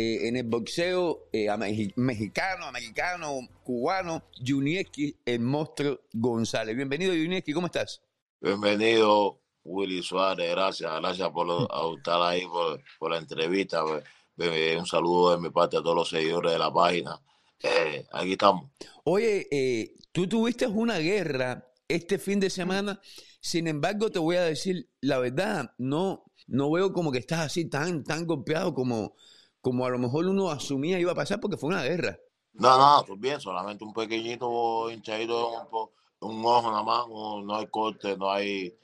[0.00, 1.48] eh, en el boxeo eh,
[1.96, 6.76] mexicano, americano, cubano, Junieski, el monstruo González.
[6.76, 8.00] Bienvenido, Junieski, ¿cómo estás?
[8.40, 13.82] Bienvenido, Willy Suárez, gracias, gracias por estar ahí, por, la entrevista.
[13.84, 17.20] Un saludo de mi parte a todos los seguidores de la página.
[17.60, 18.70] Eh, aquí estamos.
[19.02, 23.00] Oye, tú tuviste una guerra este fin de semana,
[23.40, 27.64] sin embargo, te voy a decir la verdad, no, no veo como que estás así
[27.64, 29.16] tan, tan golpeado como,
[29.68, 32.18] como a lo mejor uno asumía iba a pasar porque fue una guerra.
[32.54, 35.50] No, no, estoy bien, solamente un pequeñito hinchadito,
[36.20, 38.74] un, un ojo nada más, no, hay corte, no hay,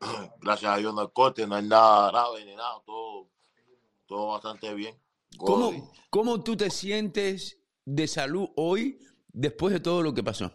[0.42, 3.26] gracias a Dios no hay corte, no hay nada grave ni nada, todo,
[4.04, 4.94] todo bastante bien.
[5.38, 10.52] ¿Cómo, ¿Cómo tú te sientes de salud hoy después de todo lo que pasó?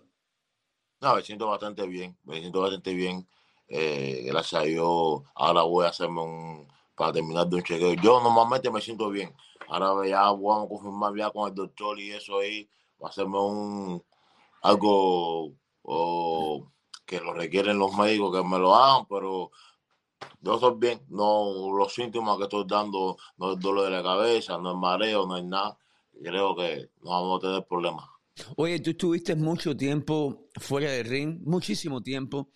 [1.01, 3.27] No, me siento bastante bien, me siento bastante bien.
[3.67, 7.93] Eh, gracias a Dios, ahora voy a hacerme un, para terminar de un chequeo.
[7.93, 9.33] Yo normalmente me siento bien.
[9.69, 12.67] Ahora ya vamos a confirmar ya con el doctor y eso ahí,
[13.01, 14.03] hacerme un,
[14.61, 15.53] algo
[17.05, 19.51] que lo requieren los médicos que me lo hagan, pero
[20.41, 21.01] yo estoy bien.
[21.09, 25.25] No, los síntomas que estoy dando no es dolor de la cabeza, no es mareo,
[25.25, 25.77] no es nada.
[26.21, 28.05] Creo que no vamos a tener problemas.
[28.55, 32.49] Oye, tú estuviste mucho tiempo fuera del ring, muchísimo tiempo.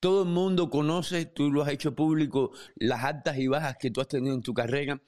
[0.00, 4.00] Todo el mundo conoce, tú lo has hecho público, las altas y bajas que tú
[4.00, 5.00] has tenido en tu carrera.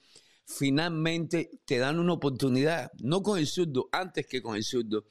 [0.49, 5.05] Finalmente te dan una oportunidad, no con el surdo, antes que con el surdo.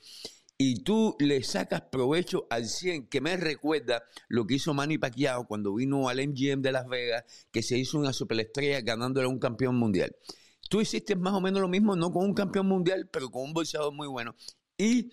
[0.59, 5.47] Y tú le sacas provecho al 100, que me recuerda lo que hizo Manny Pacquiao
[5.47, 9.39] cuando vino al MGM de Las Vegas, que se hizo una superestrella ganándole a un
[9.39, 10.17] campeón mundial.
[10.69, 13.53] Tú hiciste más o menos lo mismo, no con un campeón mundial, pero con un
[13.55, 14.35] boxeador muy bueno
[14.79, 15.11] y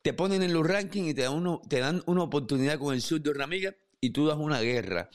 [0.00, 3.02] te ponen en los rankings y te dan, uno, te dan una oportunidad con el
[3.02, 5.10] sur de Ramírez y tú das una guerra.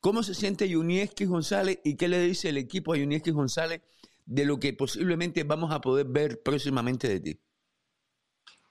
[0.00, 3.82] ¿Cómo se siente Yunieski González y qué le dice el equipo a Yunieski González
[4.24, 7.40] de lo que posiblemente vamos a poder ver próximamente de ti?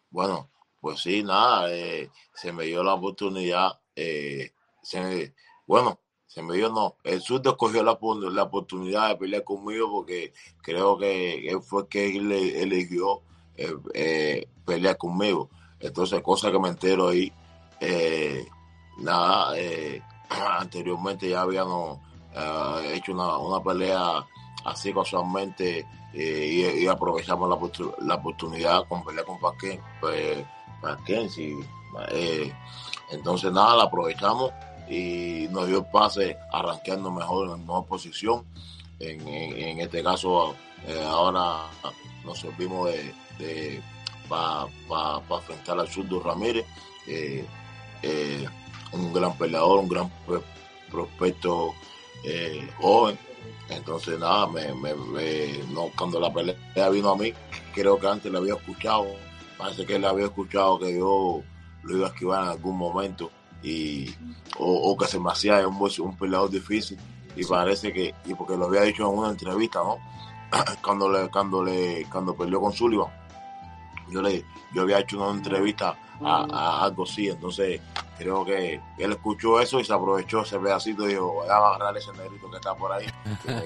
[0.10, 0.50] Bueno,
[0.82, 4.54] pues sí, nada, eh, se me dio la oportunidad, eh,
[5.68, 10.34] bueno, se me dio no, el sur escogió la, oportunidad de pelear conmigo porque
[10.64, 13.22] creo que fue que él eligió
[13.56, 15.52] eh, pelear conmigo.
[15.80, 17.32] Entonces, cosa que me entero ahí,
[18.98, 20.02] nada, eh,
[20.60, 22.00] anteriormente ya habíamos
[22.94, 24.26] hecho una, pelea
[24.64, 30.46] así casualmente y, aprovechamos la, oportunidad con pelear con Paquen, pues,
[33.12, 34.52] entonces, nada, la aprovechamos
[34.88, 38.46] y nos dio el pase arranqueando mejor en mejor posición.
[39.00, 40.56] En, este caso,
[41.06, 41.66] ahora
[42.24, 42.90] nos servimos
[43.38, 43.82] de,
[44.28, 46.66] para pa, pa enfrentar al zurdo Ramírez,
[47.08, 47.46] eh,
[48.02, 48.48] eh,
[48.92, 50.12] un gran peleador, un gran
[50.90, 51.74] prospecto
[52.24, 53.18] eh, joven.
[53.70, 54.74] Entonces, nada, me,
[55.72, 57.34] no, cuando la pelea vino a mí,
[57.74, 59.06] creo que antes le había escuchado,
[59.58, 61.42] parece que él había escuchado que yo
[61.84, 64.10] lo iba a esquivar en algún momento y
[64.58, 66.98] o, que se me hacía un, un peleador difícil.
[67.36, 69.98] Y parece que, y porque lo había dicho en una entrevista, ¿no?
[70.84, 73.20] cuando le, cuando le, cuando peleó con Sullivan
[74.10, 77.82] yo le yo había hecho una entrevista a, algo así, entonces
[78.20, 81.98] creo que él escuchó eso y se aprovechó ese pedacito y dijo, voy a agarrar
[81.98, 83.08] ese negrito que está por ahí,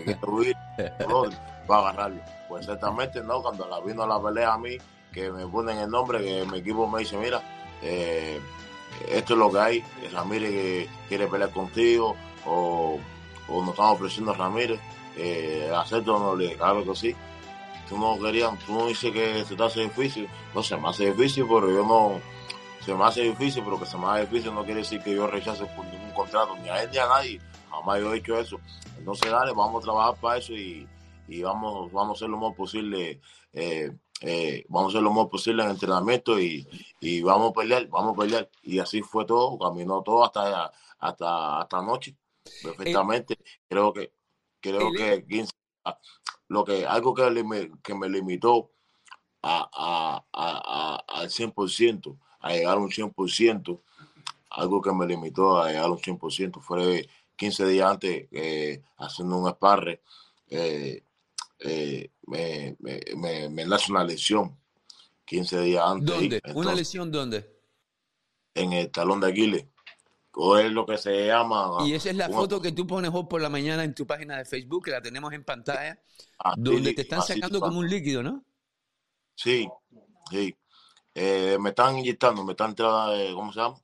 [0.06, 0.18] que
[1.70, 2.22] va a agarrarlo.
[2.48, 3.42] Pues exactamente, ¿no?
[3.42, 4.78] Cuando la vino a la pelea a mí,
[5.12, 7.42] que me ponen el nombre, que mi equipo me dice, mira,
[7.82, 8.40] eh,
[9.10, 9.84] esto es lo que hay,
[10.14, 12.16] Ramírez que quiere pelear contigo,
[12.46, 13.00] o,
[13.50, 14.80] o nos están ofreciendo a Ramírez,
[15.18, 17.16] eh, acepto o no, le claro que sí
[17.94, 21.12] tú no querías, tú no dices que se te hace difícil, no se me hace
[21.12, 22.22] difícil, pero yo no,
[22.86, 25.28] se me hace difícil, pero que se me hace difícil no quiere decir que yo
[25.28, 27.40] rechace por ningún contrato, ni a él ni a nadie,
[27.70, 28.60] jamás yo he hecho eso.
[28.98, 30.88] Entonces, dale, vamos a trabajar para eso y,
[31.42, 33.22] vamos, vamos a hacer lo más posible,
[33.54, 36.68] eh, eh, vamos a hacer lo más posible en entrenamiento y,
[37.22, 38.50] vamos a pelear, vamos a pelear.
[38.62, 42.18] Y así fue todo, caminó todo hasta, hasta, hasta anoche,
[42.62, 43.38] perfectamente.
[43.70, 44.14] creo que,
[44.60, 45.54] creo que 15,
[46.50, 48.72] lo que, algo que, que me limitó
[49.42, 50.24] a,
[51.08, 53.80] al 100%, a llegar a un 100%,
[54.52, 59.38] algo que me limitó a llegar a un 100%, fue 15 días antes eh, haciendo
[59.38, 60.02] un esparre,
[60.50, 61.02] eh,
[61.60, 64.56] eh, me, me, me, una lesión
[65.26, 66.16] 15 días antes.
[66.16, 66.42] ¿Dónde?
[66.54, 67.50] ¿Una lesión dónde?
[68.54, 69.66] En el talón de Aquiles
[70.36, 71.78] o es lo que se llama.
[71.86, 74.38] Y esa es la foto que tú pones hoy por la mañana en tu página
[74.38, 76.02] de Facebook, que la tenemos en pantalla,
[76.58, 78.44] donde te están sacando como un líquido, ¿no?
[79.36, 79.68] Sí,
[80.30, 80.56] sí.
[81.16, 83.78] Eh, me están inyectando, me están, entrando, ¿cómo se llama?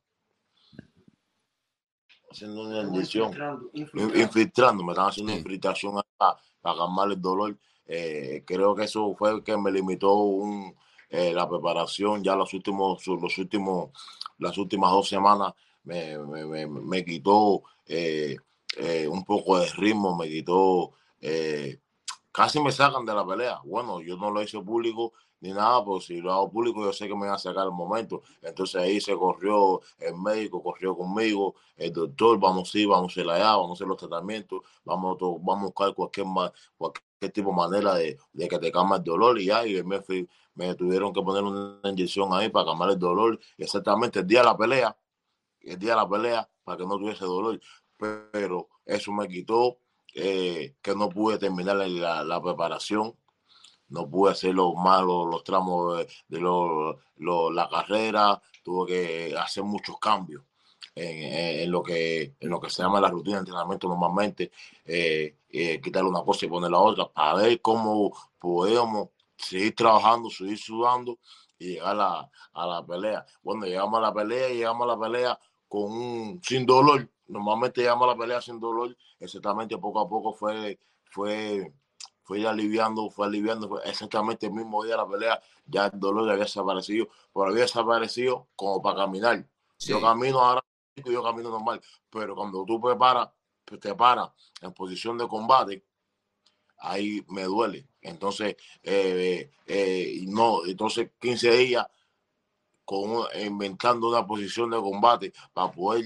[2.32, 3.32] Haciendo una inyección,
[3.74, 7.58] infiltrando, me están haciendo una infiltración para, calmar el dolor.
[7.86, 10.76] Eh, creo que eso fue el que me limitó un,
[11.10, 13.90] eh, la preparación ya los últimos, los últimos,
[14.38, 15.54] las últimas dos semanas
[15.84, 18.38] me, me, me, quitó eh,
[19.10, 20.94] un poco de ritmo, me quitó,
[22.32, 23.60] casi me sacan de la pelea.
[23.64, 27.08] Bueno, yo no lo hice público ni nada, pues si lo hago público yo sé
[27.08, 28.22] que me van a sacar el momento.
[28.42, 33.22] Entonces ahí se corrió el médico, corrió conmigo, el doctor, vamos a ir, vamos a
[33.22, 36.26] ir allá, vamos a hacer los tratamientos, vamos, vamos a buscar cualquier,
[36.78, 40.02] cualquier tipo de manera de, de que te calme el dolor y ya, me,
[40.56, 44.46] me tuvieron que poner una inyección ahí para calmar el dolor, exactamente el día de
[44.46, 44.98] la pelea,
[45.62, 47.60] el día de la pelea, para que no tuviese dolor,
[47.98, 49.78] pero eso me quitó
[50.16, 53.16] eh, que no pude terminar la, la preparación
[53.90, 60.44] no pude hacer los malos, los tramos de, la carrera, tuve que hacer muchos cambios
[60.96, 64.52] en, lo que, en lo que se llama la rutina de entrenamiento normalmente,
[64.86, 70.30] eh, eh, quitarle una cosa y poner la otra, para ver cómo podemos seguir trabajando,
[70.30, 71.20] seguir sudando
[71.58, 73.26] y llegar a, a la pelea.
[73.42, 77.10] Bueno, llegamos a la pelea y llegamos a la pelea con un, sin dolor.
[77.28, 81.72] Normalmente llegamos a la pelea sin dolor, exactamente poco a poco fue, fue
[82.30, 86.44] fue aliviando, fue aliviando, exactamente el mismo día de la pelea, ya el dolor había
[86.44, 89.50] desaparecido, pero había desaparecido como para caminar.
[89.80, 90.64] Yo camino ahora,
[91.04, 93.30] yo camino normal, pero cuando tú preparas,
[93.66, 94.30] te paras
[94.62, 95.84] en posición de combate,
[96.78, 97.88] ahí me duele.
[98.00, 101.88] Entonces, eh, eh, no, entonces 15 días
[102.86, 106.06] con, inventando una posición de combate para poder,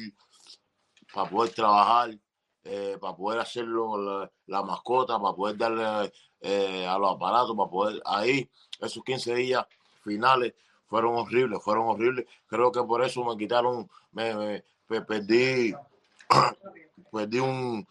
[1.14, 2.18] para poder trabajar
[2.66, 8.02] eh, para poder hacerlo la, mascota, para poder darle eh, a los aparatos, para poder
[8.06, 8.50] ahí,
[8.80, 9.66] esos 15 días
[10.04, 10.54] finales
[10.88, 12.26] fueron horribles, fueron horribles.
[12.48, 15.74] Creo que por eso me quitaron, me, perdí,
[17.12, 17.88] perdí un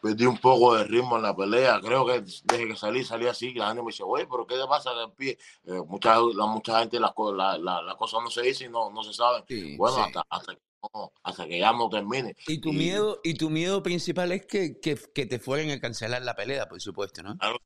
[0.00, 1.80] perdí un poco de ritmo en la pelea.
[1.80, 4.66] Creo que desde que salí, salí así, la gente me dice, oye, pero ¿qué te
[4.66, 5.38] pasa el pie?
[5.64, 9.02] Eh, mucha, la, mucha gente las la, la, cosas no se dicen y no, no
[9.02, 9.42] se saben.
[9.76, 10.52] bueno, hasta, hasta
[11.22, 12.36] hasta que ya no termine.
[12.46, 16.22] Y tu miedo, y tu miedo principal es que, que, que, te fueran a cancelar
[16.22, 17.36] la pelea, por supuesto, ¿no?
[17.38, 17.58] Claro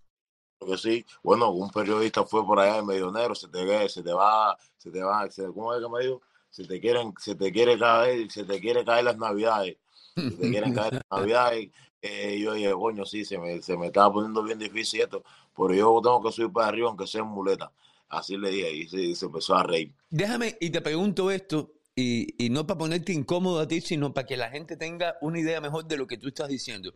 [0.67, 1.07] que sí.
[1.23, 5.03] Bueno, un periodista fue por allá en Medionero, se te, se te va, se te
[5.03, 6.23] va, se, ¿cómo es que me dijo?
[6.51, 9.77] Se te quieren, se te quiere caer, se te quiere caer las navidades.
[10.15, 11.71] Se te quieren caer las navidades.
[12.03, 15.23] Eh, yo dije, coño, sí, se me, se me estaba poniendo bien difícil esto,
[15.55, 17.71] pero yo tengo que subir para arriba aunque sea en muleta.
[18.09, 19.93] Así le dije y se, se empezó a reír.
[20.09, 24.37] Déjame, y te pregunto esto, y, no para ponerte incómodo a ti, sino para que
[24.37, 26.93] la gente tenga una idea mejor de lo que tú estás diciendo.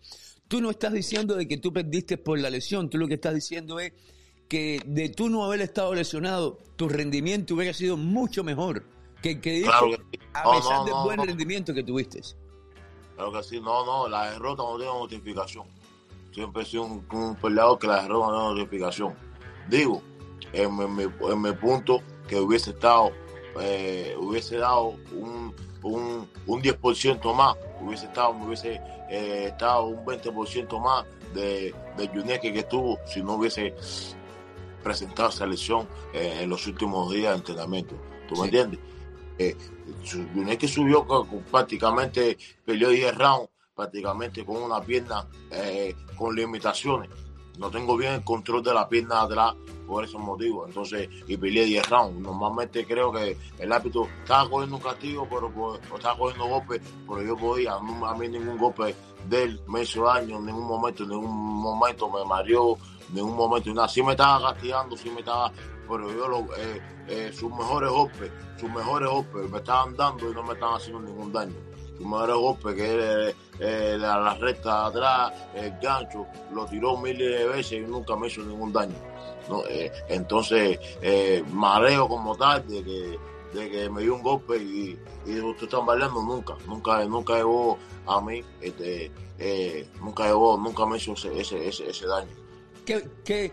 [0.48, 3.34] Tú no estás diciendo de que tú perdiste por la lesión, tú lo que estás
[3.34, 3.92] diciendo es
[4.48, 8.86] que de tú no haber estado lesionado, tu rendimiento hubiera sido mucho mejor
[9.22, 12.20] que que, a pesar del buen rendimiento que tuviste.
[13.16, 15.66] Claro que sí, no, no, la derrota no tiene notificación.
[16.32, 19.14] Siempre he sido un, peleador que la derrota no tiene notificación.
[19.70, 20.02] Digo,
[20.52, 23.12] en mi punto que hubiese estado
[23.60, 28.80] eh, hubiese dado un, un, un 10% más, hubiese estado, hubiese
[29.10, 31.04] eh, estado un 20% más
[31.34, 33.74] de, de que estuvo si no hubiese
[34.82, 37.94] presentado esa lesión eh, en los últimos días de entrenamiento.
[38.28, 38.80] ¿Tú me entiendes?
[39.38, 39.56] Eh,
[40.58, 41.06] que subió
[41.50, 45.26] prácticamente, peleó 10 rounds, prácticamente con una pierna
[46.16, 47.10] con limitaciones.
[47.58, 49.54] No tengo bien el control de la pierna atrás
[49.86, 50.68] por esos motivos.
[50.68, 52.20] Entonces, y peleé 10 rounds.
[52.20, 57.22] Normalmente creo que el árbitro estaba cogiendo un castigo, pero o estaba cogiendo golpes, pero
[57.22, 58.94] yo podía, a mí ningún golpe
[59.28, 62.76] de él me hizo ningún momento, en ningún momento me mareó,
[63.12, 63.88] ningún momento, nada.
[63.88, 65.52] Sí me estaba castigando, sí me estaba,
[65.88, 70.34] pero yo lo, eh, eh, sus mejores golpes, sus mejores golpes me estaban dando y
[70.34, 71.54] no me estaban haciendo ningún daño
[71.96, 77.38] sus mejores golpes, que es eh, la, la, recta atrás, el gancho, lo tiró miles
[77.38, 78.94] de veces y nunca me hizo ningún daño.
[79.68, 83.18] Eh, entonces, eh, mareo como tal de que,
[83.58, 87.78] de que me dio un golpe y, y ustedes están bailando, nunca, nunca, nunca llegó
[88.06, 92.30] a mí, este, eh, nunca llegó, nunca me hizo ese, ese, ese, daño.
[92.84, 93.52] ¿Qué,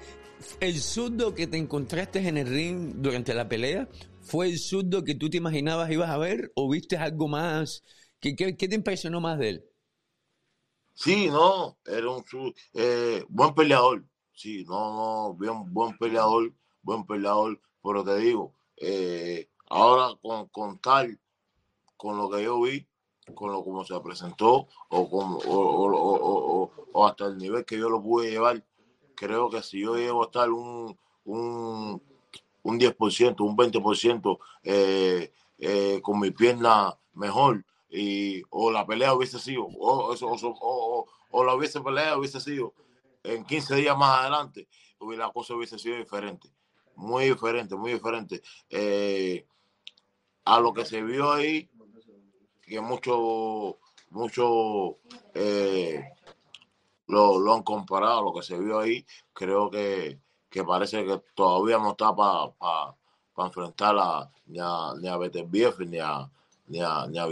[0.60, 3.88] el zurdo que te encontraste en el ring durante la pelea
[4.22, 7.84] fue el zurdo que tú te imaginabas ibas a ver o viste algo más?
[8.20, 9.71] ¿Qué, qué, qué te impresionó más de él?
[11.02, 12.24] Sí, no, era un
[12.76, 16.54] eh, buen peleador, sí, no, no, bien, buen peleador,
[16.84, 21.20] buen peleador, pero te digo, eh, ahora con, con tal,
[21.98, 22.88] con lo que yo vi,
[23.34, 28.30] con lo como se presentó, o, con, o, hasta el nivel que yo lo pude
[28.30, 28.64] llevar,
[29.16, 32.00] creo que si yo llego a estar un, un,
[32.62, 39.38] un 10%, un 20% eh, eh, con mi pierna mejor, y, o la pelea hubiese
[39.38, 42.74] sido, o, o, o, o la hubiese pelea hubiese sido
[43.24, 44.68] en 15 días más adelante,
[45.18, 46.50] la cosa hubiese sido diferente.
[46.96, 48.42] Muy diferente, muy diferente.
[48.70, 49.46] Eh,
[50.46, 51.70] a lo que se vio ahí,
[52.62, 53.78] que mucho,
[54.10, 54.98] mucho
[55.34, 56.04] eh,
[57.08, 60.20] lo, han comparado, lo que se vio ahí, creo que,
[60.66, 62.96] parece que todavía no está para
[63.38, 65.10] enfrentar a, ni a, ni
[65.88, 66.30] ni a,
[66.72, 67.28] ni a, ni a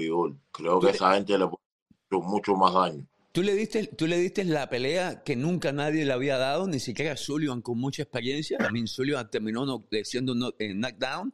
[0.51, 3.05] Creo que esa gente le puede mucho más daño.
[3.31, 6.79] Tú le, diste, tú le diste la pelea que nunca nadie le había dado, ni
[6.79, 8.57] siquiera Sullivan con mucha experiencia.
[8.57, 11.33] También Sullivan terminó no, siendo no, eh, knockdown.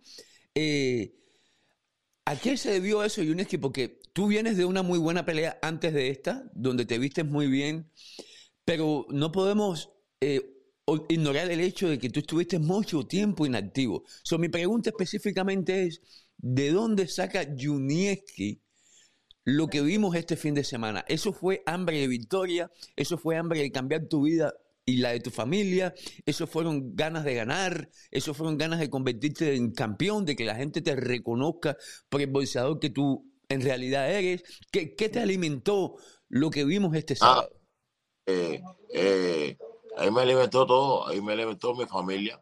[0.54, 1.16] Eh,
[2.26, 3.58] ¿A qué se debió eso, Yuneski?
[3.58, 7.48] Porque tú vienes de una muy buena pelea antes de esta, donde te vistes muy
[7.48, 7.90] bien,
[8.66, 10.42] pero no podemos eh,
[11.08, 14.04] ignorar el hecho de que tú estuviste mucho tiempo inactivo.
[14.24, 16.02] So, mi pregunta específicamente es,
[16.38, 18.62] ¿de dónde saca Junieski
[19.44, 21.06] lo que vimos este fin de semana?
[21.08, 22.72] ¿Eso fue hambre de victoria?
[22.96, 24.54] ¿Eso fue hambre de cambiar tu vida
[24.86, 25.94] y la de tu familia?
[26.26, 27.90] ¿Eso fueron ganas de ganar?
[28.12, 30.26] ¿Eso fueron ganas de convertirte en campeón?
[30.26, 31.78] ¿De que la gente te reconozca
[32.10, 34.44] por el bolsador que tú en realidad eres?
[34.72, 35.96] ¿Qué, te alimentó
[36.28, 37.50] lo que vimos este ah, sábado?
[38.26, 38.62] eh,
[38.94, 39.58] eh
[39.98, 42.42] ahí me alimentó todo, ahí me alimentó mi familia,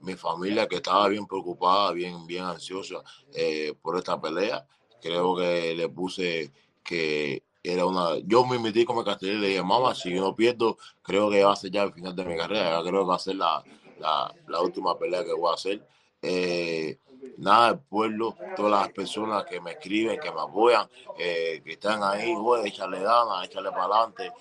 [0.00, 3.02] mi familia que estaba bien preocupada, bien, bien ansiosa
[3.34, 4.66] eh, por esta pelea.
[5.00, 6.52] Creo que le puse
[6.82, 8.18] que era una.
[8.24, 11.44] Yo me metí como castellé y le dije, mamá, si yo no pierdo, creo que
[11.44, 12.80] va a ser ya el final de mi carrera.
[12.82, 13.62] Creo que va a ser la,
[13.98, 15.86] la, última pelea que voy a hacer.
[16.22, 16.98] Eh,
[17.36, 20.88] nada, el pueblo, todas las personas que me escriben, que me apoyan,
[21.18, 24.32] eh, que están ahí, güey, échale ganas, échale para adelante.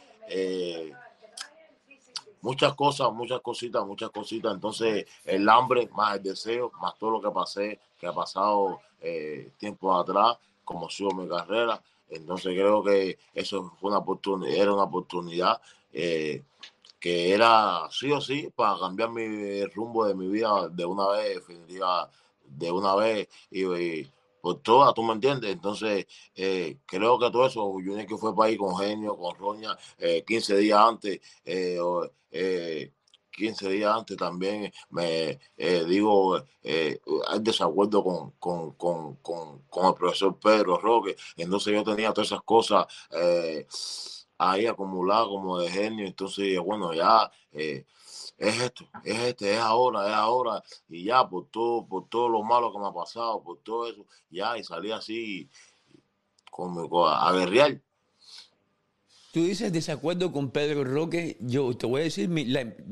[2.48, 4.54] Muchas cosas, muchas cositas, muchas cositas.
[4.54, 9.52] Entonces, el hambre, más el deseo, más todo lo que pasé, que ha pasado eh,
[9.58, 11.82] tiempo atrás, como sigo mi carrera.
[12.10, 15.60] Entonces, creo que eso fue una oportunidad, era una oportunidad
[15.92, 16.42] eh,
[17.02, 21.36] que era sí o sí para cambiar mi rumbo de mi vida de una vez,
[21.36, 22.10] definitiva,
[22.46, 23.28] de una vez.
[23.52, 24.08] y
[24.42, 25.52] por todas, ¿tú me entiendes?
[25.52, 27.74] Entonces, eh, creo que todo eso,
[28.08, 29.78] que fue para ahí con Genio, con Roña,
[30.26, 32.92] 15 eh, días antes, eh,
[33.32, 35.40] 15 días antes también me
[35.88, 42.32] digo, hay desacuerdo con, con, con, con, el profesor Pedro Roque, entonces yo tenía todas
[42.32, 42.88] esas cosas
[44.40, 47.32] ahí acumuladas como de genio, entonces, bueno, ya
[48.38, 52.44] es esto, es este, es ahora, es ahora, y ya por todo, por todo lo
[52.44, 55.50] malo que me ha pasado, por todo eso, ya, y salí así
[56.52, 57.82] como a, guerrear.
[59.34, 62.30] Tú dices desacuerdo con Pedro Roque, yo te voy a decir,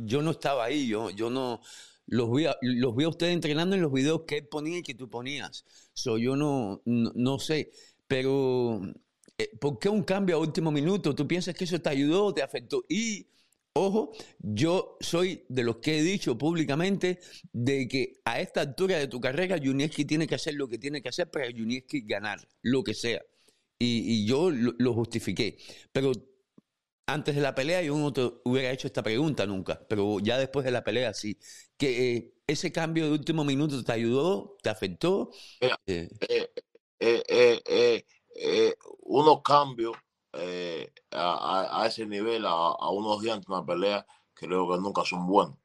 [0.05, 1.61] yo no estaba ahí, yo, yo no,
[2.07, 4.83] los vi, a, los vi a usted entrenando en los videos que él ponía y
[4.83, 5.65] que tú ponías.
[5.93, 7.71] So, yo no, no, sé,
[8.07, 8.81] pero
[9.37, 11.15] eh, ¿por qué un cambio a último minuto?
[11.15, 12.83] ¿Tú piensas que eso te ayudó, te afectó?
[12.89, 13.27] Y
[13.77, 17.19] Ojo, yo soy de los que he dicho públicamente
[17.51, 21.01] de que a esta altura de tu carrera, Junieski tiene que hacer lo que tiene
[21.01, 23.21] que hacer para Junieski ganar, lo que sea.
[23.77, 25.57] Y, yo lo, justifiqué.
[25.91, 26.13] Pero
[27.05, 30.63] antes de la pelea yo no te hubiera hecho esta pregunta nunca, pero ya después
[30.63, 31.37] de la pelea sí.
[31.77, 35.31] Que eh, ese cambio de último minuto te ayudó, te afectó.
[35.85, 36.07] Eh,
[36.99, 39.97] eh, unos cambios
[40.37, 45.57] eh, a, ese nivel, a, unos días de una pelea, creo que nunca son buenos.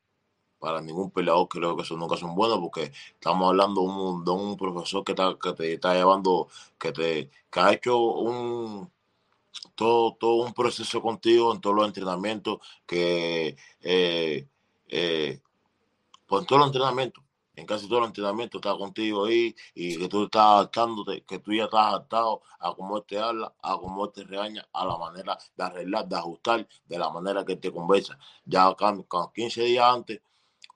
[0.59, 3.81] Para ningún peleador creo que eso nunca son buenos porque estamos hablando
[4.25, 6.49] de un, profesor que, te está llevando,
[6.79, 8.91] que, te, que ha hecho un,
[9.75, 14.47] todo, todo un proceso contigo en todos los entrenamientos, que eh,
[14.89, 15.41] eh,
[16.27, 17.25] pues en todos los entrenamientos
[17.61, 21.53] en casi todo el entrenamiento está contigo ahí y que tú estás adaptándote, que tú
[21.53, 24.97] ya estás adaptado a cómo él te habla, a cómo él te regaña, a la
[24.97, 28.19] manera de arreglar, de ajustar, de la manera que te conversa.
[28.47, 30.23] Ya con 15 días antes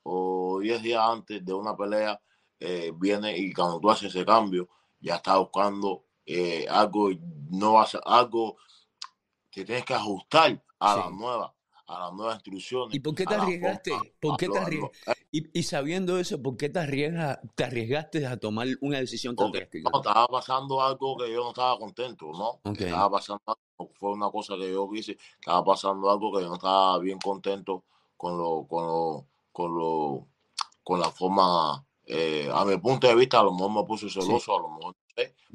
[0.02, 2.20] o 10 días antes de una pelea,
[2.60, 4.68] eh, viene y cuando tú haces ese cambio,
[5.00, 7.10] ya estás buscando eh, algo,
[7.50, 8.58] no vas algo,
[9.50, 11.53] te tienes que ajustar a la nueva
[11.86, 12.94] a las nuevas instrucciones.
[12.94, 13.92] ¿Y por qué te arriesgaste?
[14.20, 15.24] ¿Por qué te arriesgaste?
[15.30, 19.90] Y, sabiendo eso, ¿por qué te, arriesgas, te arriesgaste a tomar una decisión tan drástica?
[19.92, 22.60] No, estaba pasando algo que yo no estaba contento, ¿no?
[22.72, 26.54] Estaba pasando algo, fue una cosa que yo hice, estaba pasando algo que yo no
[26.54, 27.84] estaba bien contento
[28.16, 30.26] con lo, con lo, con lo,
[30.82, 34.56] con la forma, eh, a mi punto de vista, a lo mejor me puse celoso,
[34.56, 34.94] a lo mejor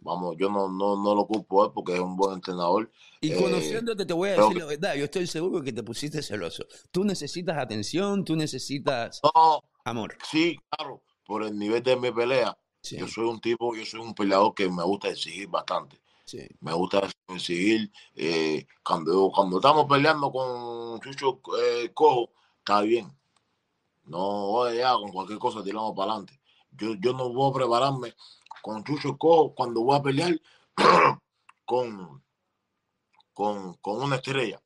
[0.01, 2.89] Vamos, yo no, no, no lo culpo él porque es un buen entrenador.
[3.21, 4.95] Y eh, conociéndote, te voy a decir la verdad.
[4.95, 6.65] Yo estoy seguro que te pusiste celoso.
[6.91, 9.21] Tú necesitas atención, tú necesitas
[9.83, 10.17] amor.
[10.29, 12.57] Sí, claro, por el nivel de mi pelea.
[12.81, 15.99] Yo soy un tipo, yo soy un peleador que me gusta exigir bastante.
[16.61, 17.91] Me gusta seguir.
[18.15, 23.11] Eh, cuando, cuando estamos peleando con Chucho eh, Cojo, está bien.
[24.05, 26.39] No, ya con cualquier cosa tiramos para adelante.
[26.71, 28.13] Yo, yo no a prepararme
[28.61, 30.39] con Chucho Cojo cuando voy a pelear
[31.65, 32.23] con,
[33.33, 34.61] con, con una estrella.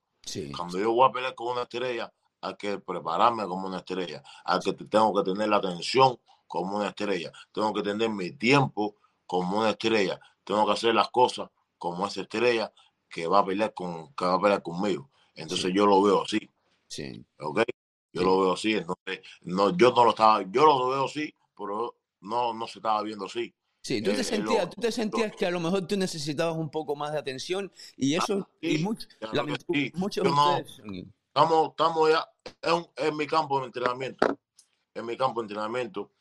[0.55, 4.23] Cuando yo voy a pelear con una estrella, hay que prepararme como una estrella.
[4.45, 7.31] Hay que tengo que tener la atención como una estrella.
[7.51, 10.19] Tengo que tener mi tiempo como una estrella.
[10.43, 12.71] Tengo que hacer las cosas como esa estrella
[13.09, 15.09] que va a pelear con que va a pelear conmigo.
[15.35, 16.49] Entonces yo lo veo así.
[16.87, 17.25] Sí.
[17.39, 17.63] ¿Ok?
[18.11, 18.73] Yo lo veo así.
[18.73, 23.01] Entonces, no, yo no lo estaba, yo lo veo así, pero no, no se estaba
[23.01, 23.53] viendo así.
[23.83, 26.69] Sí, tú te, eh, sentías, tú te sentías que a lo mejor tú necesitabas un
[26.69, 29.07] poco más de atención y eso, ah, y mucho,
[29.95, 30.25] muchos
[31.27, 32.25] Estamos, estamos ya
[32.61, 34.37] en, en mi campo de entrenamiento.
[34.93, 36.11] En mi campo de entrenamiento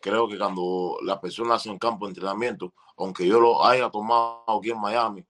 [0.00, 4.70] creo que cuando las personas hacen campo de entrenamiento, aunque yo lo haya tomado aquí
[4.70, 5.26] en Miami,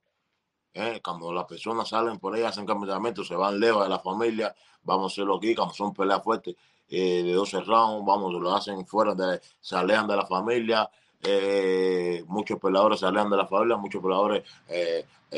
[0.73, 3.89] eh, cuando las personas salen por ahí, hacen campo de entrenamiento, se van lejos de
[3.89, 6.55] la familia, vamos a hacerlo aquí, cuando son peleas fuertes
[6.87, 10.89] eh, de 12 rounds, vamos, lo hacen fuera, de, se alejan de la familia,
[11.23, 14.43] eh, muchos peleadores se alejan de la familia, muchos peleadores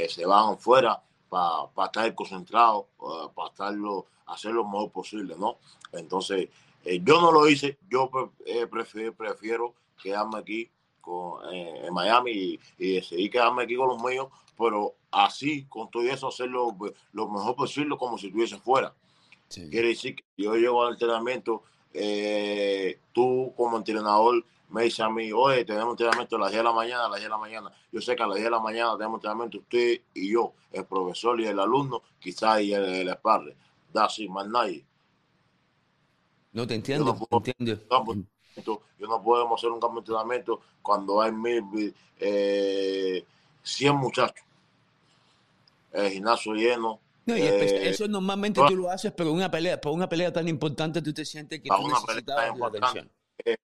[0.09, 2.85] se van fuera para estar concentrados,
[3.35, 5.57] para estarlo, hacer lo mejor posible, ¿no?
[5.91, 6.49] Entonces,
[6.85, 8.09] eh, yo no lo hice, yo
[8.45, 10.69] eh, prefiero, prefiero, quedarme aquí
[11.01, 16.03] con, eh, en Miami y, y, quedarme aquí con los míos, pero así, con todo
[16.03, 16.75] eso, hacerlo
[17.11, 18.93] lo mejor posible como si estuviese fuera.
[19.49, 21.63] Quiere decir que yo llego al entrenamiento,
[23.13, 26.73] tú como entrenador me dices a mí, oye, tenemos entrenamiento a las 10 de la
[26.73, 27.71] mañana, a las 10 de la mañana.
[27.91, 30.85] Yo sé que a las 10 de la mañana tenemos entrenamiento usted y yo, el
[30.85, 33.17] profesor y el alumno, quizás y el, el
[33.91, 34.85] Da así, más nadie.
[36.51, 38.29] No te entiendo, yo no puedo, entiendo.
[38.99, 43.23] Yo no podemos hacer un cambio de entrenamiento cuando hay mil, eh,
[43.63, 44.45] 100 muchachos.
[45.93, 46.99] El gimnasio lleno.
[47.29, 50.47] No, y eh, eso normalmente tú lo haces, pero una pelea, por una pelea tan
[50.47, 53.09] importante tú te sientes que tú necesitas la atención.
[53.45, 53.57] Eh,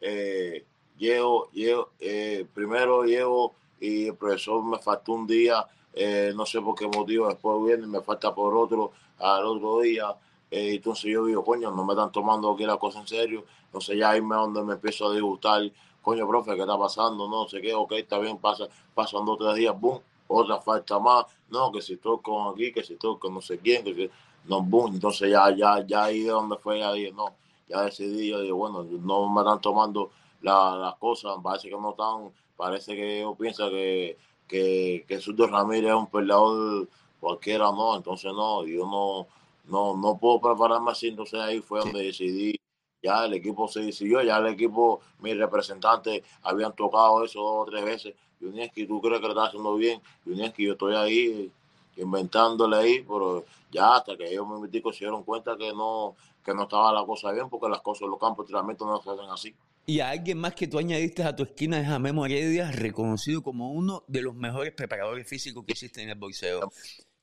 [0.00, 0.64] eh,
[0.96, 1.50] llego,
[1.98, 6.86] eh, primero llego y el profesor me faltó un día, eh, no sé por qué
[6.86, 10.14] motivo, después viene y me falta por otro al otro día.
[10.52, 13.44] Entonces yo digo, coño, no me están tomando aquí la cosa en serio.
[13.66, 15.62] Entonces ya ahí me donde me empiezo a disgustar.
[16.02, 17.28] Coño, profe, ¿qué está pasando?
[17.28, 20.98] No sé qué, ok, está bien, pasa, pasan dos o tres días, boom, otra falta
[20.98, 21.26] más.
[21.48, 24.10] No, que si estoy con aquí, que si estoy con no sé quién, que si,
[24.48, 24.94] no, boom.
[24.94, 27.34] Entonces ya, ya, ya ahí de donde fue, ya dije, no,
[27.68, 32.32] ya decidí, yo digo, bueno, no me están tomando las cosas, parece que no están,
[32.56, 34.16] parece que yo pienso que,
[34.48, 36.88] que, que Ramírez es un peleador
[37.20, 39.26] cualquiera, no, entonces no, yo no
[39.70, 42.60] no, no puedo prepararme así, entonces ahí fue donde decidí,
[43.02, 47.70] ya el equipo se decidió, ya el equipo, mis representantes habían tocado eso dos o
[47.70, 51.50] tres veces, Yunieski, tú crees que lo estás haciendo bien, Yunieski, yo estoy ahí
[51.96, 56.62] inventándole ahí, pero ya hasta que ellos me se dieron cuenta que no, que no
[56.62, 59.30] estaba la cosa bien, porque las cosas en los campos de entrenamiento no se hacen
[59.30, 59.54] así.
[59.86, 63.42] Y a alguien más que tú añadiste a tu esquina es a Memo Heredia, reconocido
[63.42, 66.70] como uno de los mejores preparadores físicos que existen en el boxeo.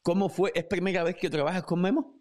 [0.02, 0.52] ¿Cómo fue?
[0.54, 2.18] ¿Es primera vez que trabajas con Memo?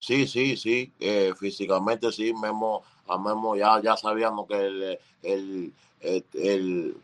[0.00, 5.72] Sí, sí, sí, eh, físicamente sí, Memo, a Memo ya, ya sabíamos que el, el,
[6.00, 6.96] el,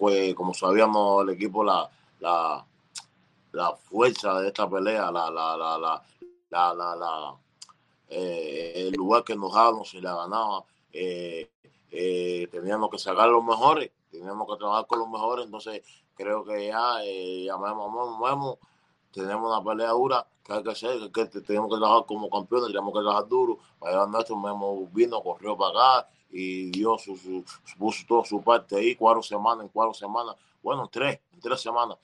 [0.00, 1.88] pues, como sabíamos el equipo, la,
[2.20, 2.64] la,
[3.52, 7.36] la fuerza de esta pelea, la, la, la, la, la, la,
[8.08, 11.50] eh, el lugar que nos dábamos y la ganaba, eh,
[11.90, 15.82] eh, teníamos que sacar los mejores, teníamos que trabajar con los mejores, entonces
[16.14, 18.58] creo que ya, Memo, Memo,
[19.12, 22.94] tenemos una pelea dura que hay que hacer, que, tenemos que trabajar como campeones, tenemos
[22.94, 23.58] que trabajar duro.
[23.78, 27.44] Para nuestro mismo vino, corrió para acá y dio su, su,
[27.78, 31.98] puso toda su parte ahí, cuatro semanas, en cuatro semanas, bueno, tres, en tres semanas,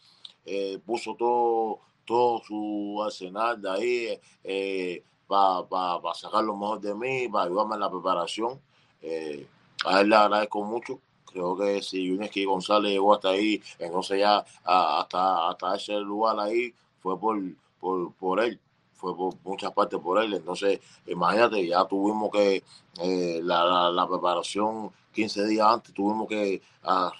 [0.44, 7.28] eh, puso todo, todo su arsenal de ahí eh, para sacar lo mejor de mí,
[7.28, 8.60] para ayudarme en la preparación.
[9.02, 9.46] Eh,
[9.84, 11.00] a él le agradezco mucho.
[11.24, 16.72] Creo que si Yuneski González llegó hasta ahí, entonces ya hasta, hasta ese lugar ahí,
[17.00, 17.38] fue por,
[17.78, 18.58] por, por él,
[18.96, 20.34] fue por muchas partes por él.
[20.34, 22.64] Entonces, imagínate, ya tuvimos que,
[23.00, 26.60] eh, la, la, preparación 15 días antes, tuvimos que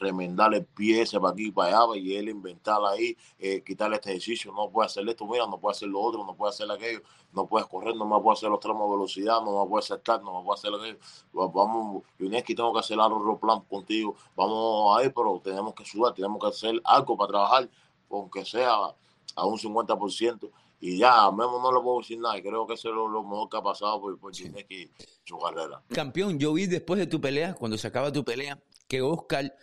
[0.01, 3.97] remendar el pie ese para aquí y para allá, y él inventar ahí, eh, quitarle
[3.97, 6.71] este ejercicio, no puede hacer esto, mira, no puede hacer lo otro, no puede hacer
[6.71, 7.01] aquello,
[7.33, 10.23] no puedes correr, no me puede hacer los tramos de velocidad, no me puede saltar,
[10.23, 10.99] no me puede hacer aquello.
[11.33, 16.39] Vamos, Yuneski, tengo que hacer algo plan contigo, vamos ahí, pero tenemos que sudar, tenemos
[16.41, 17.71] que hacer algo para trabajar,
[18.11, 18.95] aunque sea
[19.35, 20.51] a un 50%.
[20.81, 22.39] Y ya, Memo no lo puedo decir nada.
[22.39, 25.83] Y creo que eso es lo, mejor que ha pasado por, por su carrera.
[25.89, 29.55] Campeón, yo vi después de tu pelea, cuando se acaba tu pelea, que Oscar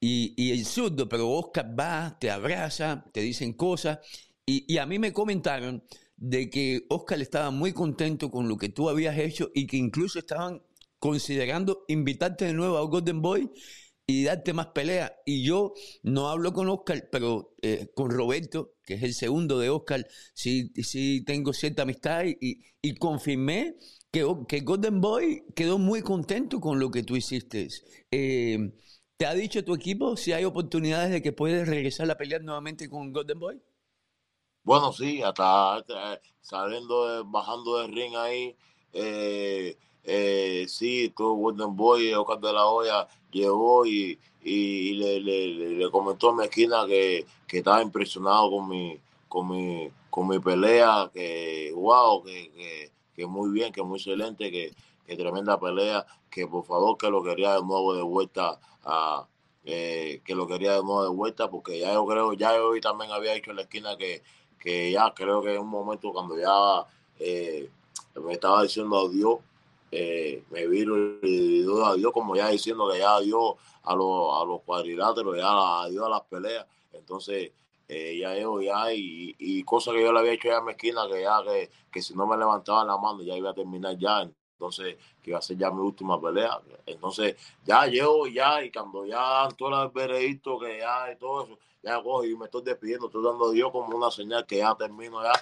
[0.00, 3.98] y, y el zurdo, pero Oscar va, te abraza, te dicen cosas.
[4.44, 5.82] Y, y a mí me comentaron
[6.16, 10.18] de que Oscar estaba muy contento con lo que tú habías hecho y que incluso
[10.18, 10.62] estaban
[10.98, 13.50] considerando invitarte de nuevo a Golden Boy
[14.06, 15.16] y darte más pelea.
[15.26, 19.70] Y yo no hablo con Oscar, pero eh, con Roberto, que es el segundo de
[19.70, 23.76] Oscar, sí, sí tengo cierta amistad y, y confirmé
[24.12, 27.68] que, que, Golden Boy quedó muy contento con lo que tú hiciste.
[28.10, 28.72] Eh,
[29.16, 32.88] ¿Te ha dicho tu equipo si hay oportunidades de que puedes regresar a pelear nuevamente
[32.88, 33.62] con Golden Boy?
[34.62, 35.84] Bueno, sí, hasta,
[36.40, 38.56] saliendo, bajando del ring ahí,
[38.92, 45.90] eh, eh, sí, todo Golden Boy, Oscar de la Hoya, llegó y, y le, le,
[45.90, 51.10] comentó a mi esquina que, que, estaba impresionado con mi, con mi, con mi pelea,
[51.12, 54.72] que wow, que, que, muy bien, que muy excelente, que,
[55.06, 59.26] que, tremenda pelea, que por favor que lo quería de nuevo de vuelta a
[59.64, 62.80] eh, que lo quería de nuevo de vuelta, porque ya yo creo, ya yo hoy
[62.80, 64.22] también había dicho en la esquina que
[64.66, 66.84] que ya creo que en un momento cuando ya
[67.20, 67.70] eh,
[68.16, 69.38] me estaba diciendo adiós,
[69.98, 74.44] eh, me vino y dio adiós, como ya diciendo que ya adiós a los, a
[74.44, 76.66] los cuadriláteros, ya adiós a las peleas.
[76.92, 77.52] Entonces,
[77.88, 80.72] eh, ya yo, ya, y, y cosa que yo le había hecho ya en mi
[80.72, 83.96] esquina, que ya que, que si no me levantaba la mano, ya iba a terminar
[83.96, 84.28] ya.
[84.52, 86.60] Entonces, que iba a ser ya mi última pelea.
[86.84, 91.58] Entonces, ya llevo ya, y cuando ya todo el veredicto, que ya y todo eso,
[91.86, 95.22] ya cojo y me estoy despidiendo, estoy dando Dios como una señal que ya termino
[95.22, 95.32] ya.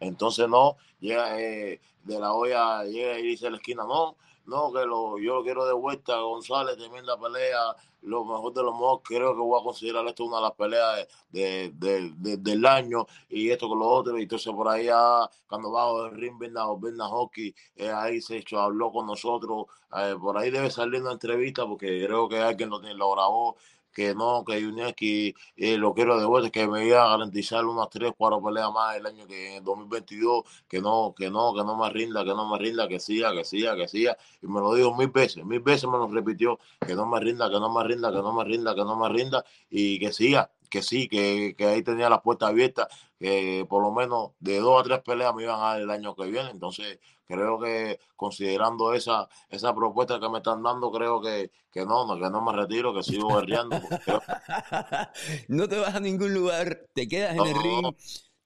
[0.00, 4.72] Entonces no, llega eh, de la olla, llega y dice a la esquina, no, no,
[4.72, 9.00] que lo, yo lo quiero de vuelta, González, tremenda pelea, lo mejor de lo mejor,
[9.04, 11.72] creo que voy a considerar esto una de las peleas de,
[12.18, 16.16] del año y esto con lo otro, y entonces por ahí ya, cuando bajo el
[16.16, 16.64] ring, Berna,
[17.06, 21.64] Hockey, eh, ahí se hecho, habló con nosotros, eh, por ahí debe salir una entrevista
[21.64, 23.56] porque creo que alguien lo, lo grabó
[23.92, 27.88] que no, que Juniaki eh, lo quiero de vuelta, que me iba a garantizar unas
[27.90, 31.76] 3, 4 peleas más el año que en 2022, que no, que no, que no
[31.76, 34.16] me rinda, que no me rinda, que siga, que siga, que siga.
[34.42, 37.50] Y me lo dijo mil veces, mil veces me lo repitió, que no me rinda,
[37.50, 40.50] que no me rinda, que no me rinda, que no me rinda, y que siga,
[40.72, 44.80] que sí, que, que ahí tenía las puertas abiertas, que por lo menos de dos
[44.80, 46.48] a tres peleas me iban a dar el año que viene.
[46.48, 52.06] Entonces, creo que considerando esa, esa propuesta que me están dando, creo que, que no,
[52.06, 53.76] no, que no me retiro, que sigo guerreando.
[55.48, 57.94] no te vas a ningún lugar, te quedas en el ring,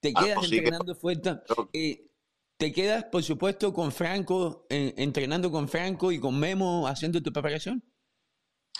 [0.01, 1.39] te ah, quedas entrenando fuerte.
[1.75, 2.11] Eh,
[2.57, 7.85] te quedas, por supuesto, con Franco, entrenando con Franco y con Memo haciendo tu preparación.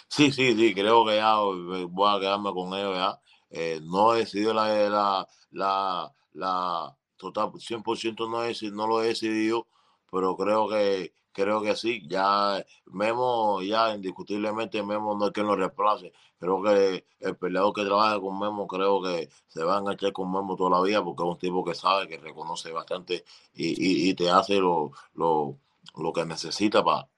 [0.09, 3.21] Sí, sí, sí, creo que ya voy a quedarme con ellos ya.
[3.59, 9.07] Eh, no he decidido la, la, la, la total, 100% no, he, no lo he
[9.09, 9.67] decidido,
[10.11, 15.57] pero creo que creo que sí, ya Memo, ya indiscutiblemente Memo no es quien lo
[15.57, 16.13] reemplace.
[16.39, 20.31] Creo que el peleador que trabaja con Memo, creo que se va a enganchar con
[20.31, 24.15] Memo toda la vida porque es un tipo que sabe, que reconoce bastante y, y,
[24.15, 25.57] te hace lo, lo,
[25.97, 27.09] lo que necesita para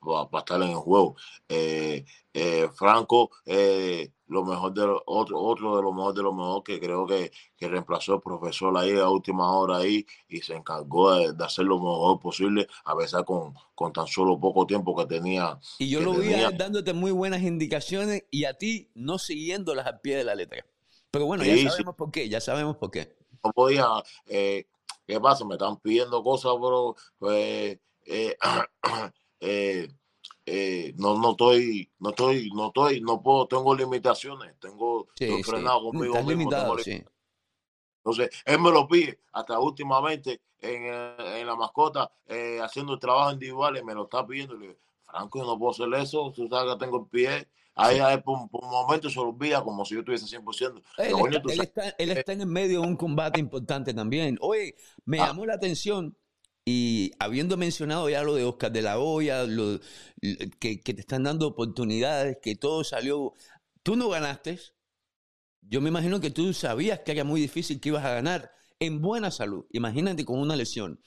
[0.00, 1.16] para estar en el juego.
[1.48, 6.62] Eh, eh, Franco, eh, lo mejor de otro, otro de los mejores de los mejores
[6.64, 11.14] que creo que, que reemplazó al profesor ahí a última hora ahí y se encargó
[11.14, 15.58] de, hacer lo mejor posible, a pesar con, con tan solo poco tiempo que tenía.
[15.78, 20.16] Y yo lo vi dándote muy buenas indicaciones y a ti no siguiéndolas al pie
[20.16, 20.64] de la letra.
[21.10, 23.16] Pero bueno, ya sabemos por qué, ya sabemos por qué.
[23.42, 23.86] No podía,
[24.26, 24.66] ¿qué
[25.20, 25.44] pasa?
[25.44, 28.36] Me están pidiendo cosas, pero pues, eh,
[29.40, 35.08] eh, no, no estoy, no estoy, no estoy, no puedo, tengo limitaciones, tengo,
[35.44, 36.16] frenado conmigo
[37.98, 43.32] Entonces, él me lo pide, hasta últimamente en, en la mascota, eh, haciendo el trabajo
[43.32, 44.54] individual, me lo está pidiendo.
[44.54, 47.48] Le digo, Franco, yo no puedo hacer eso, tú sabes que tengo el pie.
[47.76, 50.82] Ahí, por, un momento se olvida como si yo estuviese 100%.
[50.98, 54.36] Él, está, él, está, él está en el medio de un combate importante también.
[54.40, 54.74] Oye,
[55.04, 55.28] me ah.
[55.28, 56.16] llamó la atención
[56.72, 59.80] y habiendo mencionado ya lo de Oscar de la Hoya, lo,
[60.60, 63.34] que, te están dando oportunidades, que todo salió,
[63.82, 64.60] tú no ganaste.
[65.62, 69.02] Yo me imagino que tú sabías que era muy difícil que ibas a ganar en
[69.02, 69.66] buena salud.
[69.72, 71.00] Imagínate con una lesión.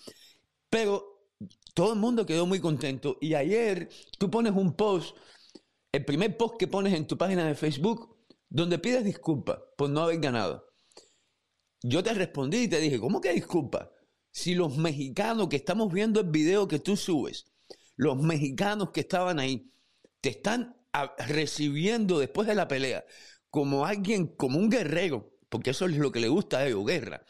[0.69, 1.29] Pero
[1.73, 3.17] todo el mundo quedó muy contento.
[3.21, 3.87] Y ayer
[4.19, 5.15] tú pones un post,
[5.93, 8.17] el primer post que pones en tu página de Facebook,
[8.49, 10.65] donde pides disculpas por no haber ganado.
[11.81, 13.87] Yo te respondí y te dije, ¿cómo que disculpas?
[14.33, 17.45] Si los mexicanos que estamos viendo el video que tú subes,
[17.95, 19.71] los mexicanos que estaban ahí,
[20.19, 20.75] te están
[21.27, 23.05] recibiendo después de la pelea
[23.49, 27.23] como alguien, como un guerrero, porque eso es lo que le gusta a ellos, guerra.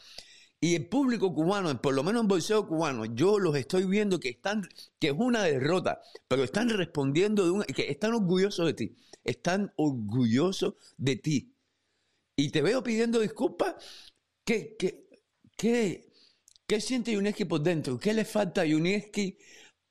[0.58, 4.30] Y el público cubano, por lo menos en bolseo cubano, yo los estoy viendo que
[4.30, 4.66] están,
[4.98, 9.74] que es una derrota, pero están respondiendo de un, que están orgullosos de ti, están
[9.76, 11.54] orgullosos de ti.
[12.34, 13.74] Y te veo pidiendo disculpas.
[14.44, 15.06] ¿Qué, qué,
[15.58, 16.13] qué,
[16.66, 17.98] qué siente Yuneski por dentro?
[17.98, 19.38] ¿Qué le falta a Yuneski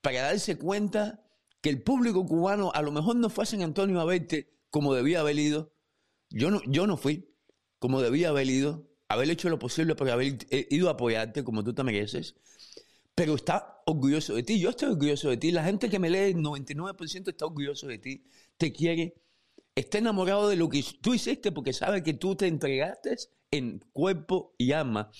[0.00, 1.24] para darse cuenta
[1.60, 4.94] que el público cubano a lo mejor no fue a San Antonio a verte como
[4.94, 5.72] debía haber ido?
[6.30, 7.30] Yo no, yo no fui
[7.78, 10.38] como debía haber ido haber hecho lo posible para haber
[10.70, 12.36] ido a apoyarte como tú te mereces,
[13.14, 14.58] pero está orgulloso de ti.
[14.58, 15.50] Yo estoy orgulloso de ti.
[15.50, 18.24] La gente que me lee, el 99% está orgulloso de ti,
[18.56, 19.14] te quiere,
[19.74, 23.16] está enamorado de lo que tú hiciste porque sabe que tú te entregaste
[23.50, 25.10] en cuerpo y alma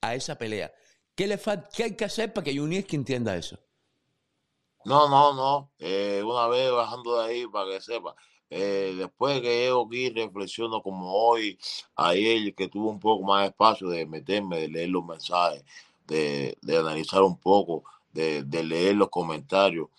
[0.00, 0.72] a esa pelea.
[1.20, 1.38] ¿Qué, le
[1.76, 3.58] qué hay que hacer para que que entienda eso?
[4.86, 5.70] No, no, no.
[5.78, 8.16] Eh, una vez bajando de ahí para que sepa.
[8.48, 11.58] Eh, después que llego aquí, reflexiono como hoy,
[11.96, 15.62] ayer, que tuve un poco más de espacio de meterme, de leer los mensajes,
[16.06, 19.90] de, analizar un poco, de, leer los comentarios.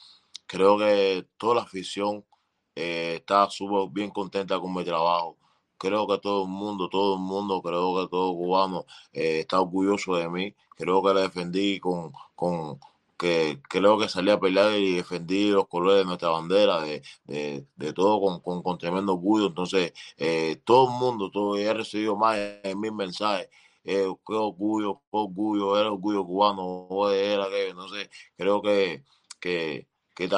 [0.47, 2.25] Creo que toda la afición
[2.73, 5.37] eh, está súper bien contenta con mi trabajo.
[5.81, 10.15] Creo que todo el mundo, todo el mundo, creo que todo cubano eh, está orgulloso
[10.15, 10.53] de mí.
[10.77, 12.79] Creo que la defendí con, con,
[13.17, 17.93] que creo que salí a pelear y defendí los colores de nuestra bandera, de, de,
[17.93, 19.47] todo con, con, tremendo orgullo.
[19.47, 23.49] Entonces, eh, todo el mundo, todo, he recibido más en mis mensajes.
[23.83, 29.03] Eh, qué orgullo, qué orgullo, era orgullo cubano, era que, entonces creo que,
[29.39, 30.29] que, que,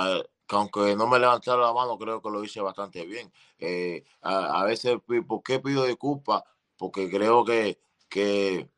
[0.53, 3.31] aunque no me levantara la mano, creo que lo hice bastante bien.
[3.59, 6.43] Eh, a, veces, ¿por qué pido disculpas?
[6.77, 8.69] Porque creo que, que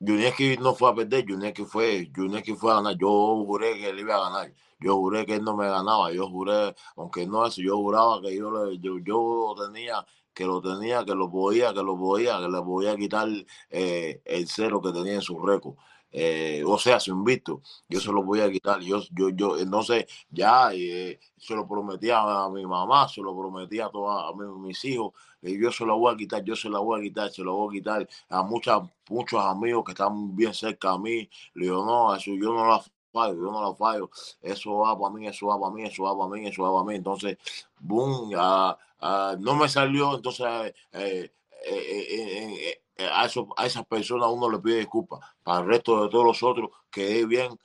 [0.00, 2.10] Junieski no fue a perder, Junieski fue,
[2.58, 2.96] fue a ganar.
[2.98, 3.08] Yo
[3.44, 4.52] juré que él iba a ganar.
[4.78, 6.12] Yo juré que él no me ganaba.
[6.12, 11.04] Yo juré, aunque no eso, yo juraba que yo, yo, yo tenía, que lo tenía,
[11.04, 13.28] que lo podía, que lo podía, que le podía quitar
[13.70, 15.76] eh, el cero que tenía en su récord.
[16.18, 18.80] Eh, o sea, su invito, yo se lo voy a quitar.
[18.80, 23.84] Yo, yo, yo, entonces ya eh, se lo prometía a mi mamá, se lo prometía
[23.86, 27.00] a todos mis hijos, y yo se lo voy a quitar, yo se lo voy
[27.00, 30.92] a quitar, se lo voy a quitar a muchas, muchos amigos que están bien cerca
[30.92, 31.28] a mí.
[31.52, 35.14] Le digo, no, eso yo no lo fallo, yo no lo fallo, eso va para
[35.14, 36.94] mí, eso va para mí, eso va para mí, eso va para mí.
[36.96, 37.36] Entonces,
[37.78, 40.46] boom, no me salió, entonces
[40.92, 41.30] eh,
[41.66, 45.20] eh, eh, a, eso, a esas personas uno le pide disculpas.
[45.42, 47.58] Para el resto de todos los otros, que es bien,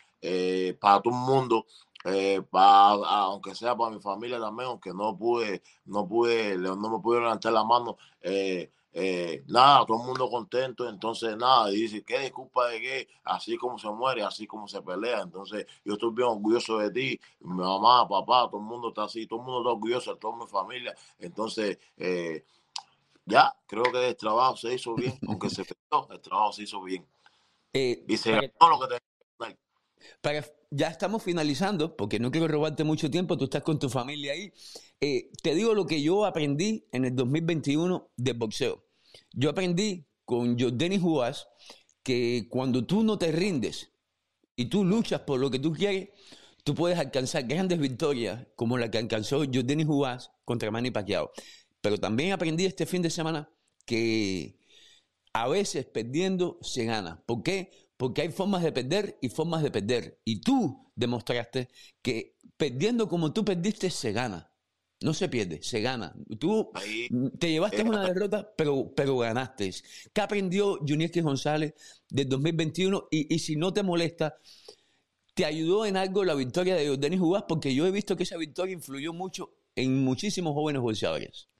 [0.80, 1.65] para todo el mundo,
[2.04, 7.20] eh, aunque sea para mi familia también, aunque no pude, no pude, no me pude
[7.20, 12.67] levantar la mano, eh, eh, nada, todo el mundo contento, entonces nada, dice, ¿qué disculpa
[12.70, 13.08] de qué?
[13.24, 17.20] Así como se muere, así como se pelea, entonces yo estoy bien orgulloso de ti,
[17.41, 20.48] mi mamá, papá, todo el mundo está así, todo el mundo está orgulloso, toda mi
[20.48, 21.78] familia, entonces
[23.25, 26.81] ya, creo que el trabajo se hizo bien, aunque se perdió, el trabajo se hizo
[26.81, 27.07] bien.
[27.73, 29.01] y se ganó lo que tenía
[30.21, 34.34] para, ya estamos finalizando, porque no quiero robarte mucho tiempo, tú estás con tu familia
[34.34, 34.51] ahí.
[34.99, 38.86] Eh, te digo lo que yo aprendí en el 2021 de boxeo.
[39.34, 41.47] Yo aprendí con Jordani Juárez
[42.03, 43.91] que cuando tú no te rindes
[44.55, 46.10] y tú luchas por lo que tú quieres,
[46.63, 51.31] tú puedes alcanzar grandes victorias como la que alcanzó Jordani Juárez contra Manny Pacquiao.
[51.82, 53.50] Pero también aprendí este fin de semana
[53.86, 54.60] que
[55.34, 57.24] a veces perdiendo se gana.
[57.26, 57.82] ¿Por qué?
[58.02, 60.20] porque hay formas de perder y formas de perder.
[60.26, 61.70] Y tú demostraste
[62.02, 64.52] que perdiendo como tú perdiste se gana.
[65.02, 66.12] No se pierde, se gana.
[66.39, 66.72] Tú
[67.38, 69.72] te llevaste una derrota, pero, pero ganaste.
[70.12, 71.76] ¿Qué aprendió Junior González
[72.10, 73.08] del 2021?
[73.12, 74.36] Y, y, si no te molesta,
[75.36, 77.44] ¿te ayudó en algo la victoria de Denis Jugás?
[77.48, 81.51] Porque yo he visto que esa victoria influyó mucho en muchísimos jóvenes boxeadores.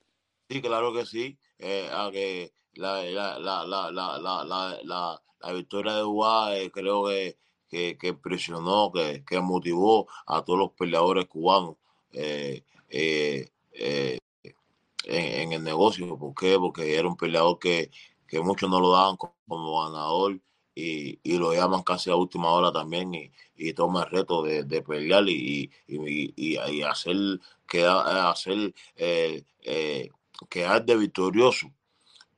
[0.52, 1.38] Sí, claro que sí.
[1.60, 7.38] Eh, que la, la, la, la victoria de UA eh, creo que,
[7.70, 11.78] que, que impresionó, que, que, motivó a todos los peleadores cubanos
[12.12, 13.50] eh, eh,
[15.06, 16.18] en, el negocio.
[16.18, 16.58] ¿Por qué?
[16.60, 17.90] Porque era un peleador que,
[18.28, 20.42] que muchos no lo daban como, ganador
[20.76, 24.82] y, y, lo llaman casi a última hora también y, y toma el reto de,
[24.82, 27.16] pelear y, y, hacer,
[27.68, 28.74] quedar, hacer
[30.50, 31.68] quedar de victorioso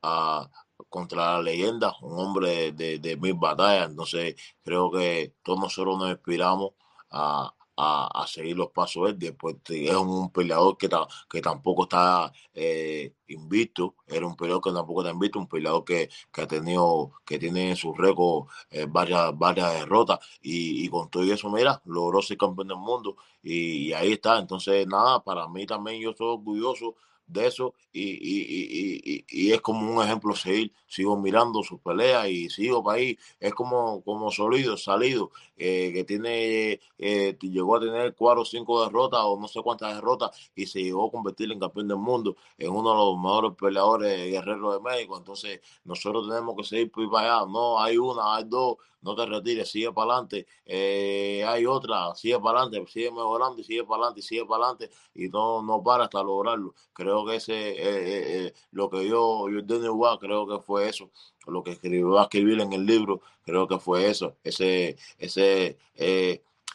[0.02, 0.50] a,
[0.89, 3.89] contra la leyenda, un hombre de, de, mil batallas.
[3.89, 6.74] Entonces, creo que todos nosotros nos inspiramos
[7.12, 9.20] a, a, seguir los pasos de él.
[9.20, 10.89] Después es un peleador que,
[11.30, 16.10] que tampoco está eh, invicto, era un peleador que tampoco está invicto, un peleador que,
[16.32, 21.24] que ha tenido, que tiene en su récord eh, varias, varias derrotas y, con todo
[21.24, 24.38] eso, mira, logró ser campeón del mundo y, y ahí está.
[24.39, 26.96] Entonces, nada, para mí también yo estoy orgulloso
[27.34, 30.72] de eso y, y, y, es como un ejemplo seguir.
[30.88, 33.17] Sigo mirando sus peleas y sigo para ahí.
[33.39, 38.84] Es como, como sólido, salido, eh, que tiene, eh, llegó a tener cuatro o cinco
[38.84, 42.36] derrotas o no sé cuántas derrotas y se llegó a convertir en campeón del mundo,
[42.58, 45.17] en uno de los mejores peleadores guerreros de México.
[45.17, 47.46] Entonces nosotros tenemos que seguir para allá.
[47.52, 50.48] No, hay una, hay dos, no te retires, sigue para adelante.
[50.65, 54.65] Eh, hay otra, sigue para adelante, sigue mejorando y sigue para adelante y sigue para
[54.65, 56.74] adelante y no, no para hasta lograrlo.
[56.93, 61.09] Creo que ese es eh, eh, lo que yo, yo igual, creo que fue eso.
[61.47, 64.38] Lo que escribió a escribir en el libro, creo que fue eso.
[64.43, 65.77] Ese, ese,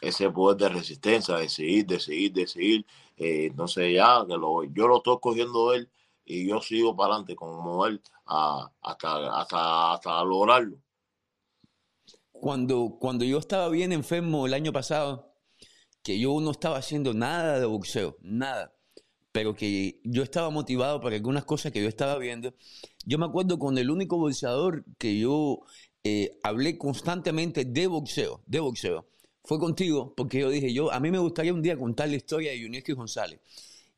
[0.01, 2.85] ese poder de resistencia, de seguir, de seguir, de seguir.
[3.17, 5.89] ya, que lo, yo lo estoy cogiendo él
[6.25, 8.71] y yo sigo para adelante como él hasta,
[9.41, 10.77] hasta, hasta lograrlo
[12.39, 15.35] cuando, cuando yo estaba bien enfermo el año pasado,
[16.03, 18.73] que yo no estaba haciendo nada de boxeo, nada,
[19.31, 22.53] pero que yo estaba motivado por algunas cosas que yo estaba viendo,
[23.05, 25.61] yo me acuerdo con el único boxeador que yo
[26.03, 29.05] eh, hablé constantemente de boxeo, de boxeo,
[29.43, 32.51] fue contigo, porque yo dije, yo, a mí me gustaría un día contar la historia
[32.51, 33.39] de Yunieski González.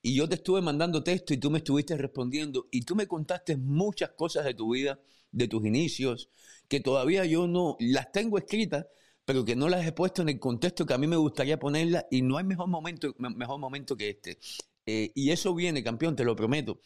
[0.01, 3.55] Y yo te estuve mandando texto y tú me estuviste respondiendo y tú me contaste
[3.57, 4.99] muchas cosas de tu vida,
[5.31, 6.29] de tus inicios,
[6.67, 8.87] que todavía yo no las tengo escritas,
[9.25, 12.05] pero que no las he puesto en el contexto que a mí me gustaría ponerlas
[12.09, 14.39] y no hay mejor momento, mejor momento que este.
[14.85, 16.81] Eh, y eso viene, campeón, te lo prometo.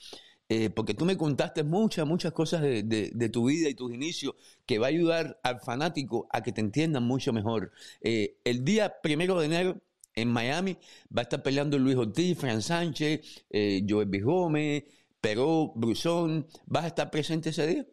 [0.47, 4.77] Eh, porque tú me contaste muchas, muchas cosas de, tu vida y tus inicios que
[4.77, 7.71] va a ayudar al fanático a que te entiendan mucho mejor.
[8.01, 9.81] Eh, el día primero de enero
[10.13, 10.77] en Miami
[11.15, 13.45] va a estar peleando Luis Ortiz, Fran Sánchez,
[13.87, 14.19] Joel B.
[14.19, 14.83] Gómez,
[15.19, 16.45] Peró, Brusón.
[16.67, 17.87] ¿Vas a estar presente ese día?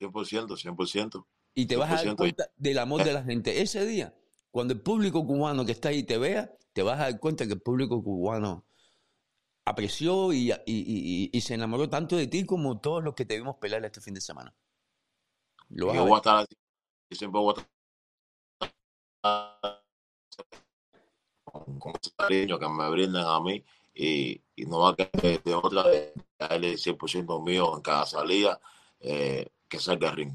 [0.00, 1.26] 100%, 100%.
[1.54, 3.60] Y te vas a dar cuenta del amor de la gente.
[3.60, 4.14] Ese día,
[4.50, 7.52] cuando el público cubano que está ahí te vea, te vas a dar cuenta que
[7.52, 8.64] el público cubano
[9.64, 10.50] apreció y,
[11.40, 14.20] se enamoró tanto de ti como todos los que te vimos pelear este fin de
[14.20, 14.54] semana.
[15.70, 16.56] Lo vas yo voy a estar así.
[17.10, 17.54] Yo siempre voy
[18.62, 19.84] a estar
[21.44, 25.82] con, ese cariño que me brindan a mí y, no va a quedar de otra
[25.84, 28.60] vez darle el 100% mío en cada salida.
[29.00, 30.32] Eh, que salga ring.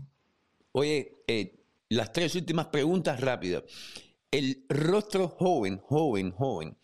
[0.74, 1.56] Oye, eh,
[1.90, 3.64] las tres últimas preguntas rápidas.
[4.32, 6.78] El rostro joven, joven, joven,